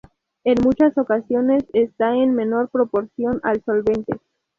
[0.45, 4.19] En muchas ocasiones está en menor proporción al solvente.